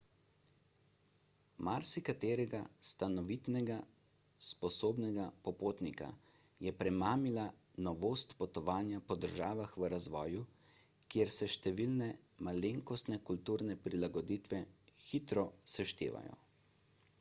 [1.65, 2.61] marsikaterega
[2.91, 3.75] stanovitnega
[4.47, 6.07] sposobnega popotnika
[6.67, 7.43] je premamila
[7.89, 10.43] novost potovanja po državah v razvoju
[11.17, 12.09] kjer se številne
[12.49, 14.67] malenkostne kulturne prilagoditve
[15.11, 15.45] hitro
[15.77, 16.39] seštevajo